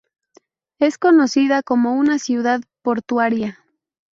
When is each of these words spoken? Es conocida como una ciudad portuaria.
Es 0.79 0.97
conocida 0.97 1.61
como 1.61 1.93
una 1.93 2.17
ciudad 2.17 2.61
portuaria. 2.81 3.63